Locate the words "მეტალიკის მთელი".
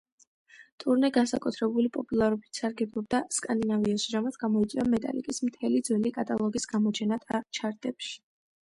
4.97-5.87